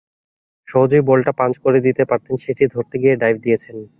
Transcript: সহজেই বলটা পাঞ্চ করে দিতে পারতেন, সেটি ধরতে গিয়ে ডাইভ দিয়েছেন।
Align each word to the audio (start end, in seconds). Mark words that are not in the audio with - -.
সহজেই 0.67 1.03
বলটা 1.09 1.31
পাঞ্চ 1.39 1.55
করে 1.57 1.79
দিতে 1.87 2.03
পারতেন, 2.09 2.35
সেটি 2.37 2.63
ধরতে 2.73 2.95
গিয়ে 3.01 3.19
ডাইভ 3.21 3.35
দিয়েছেন। 3.45 3.75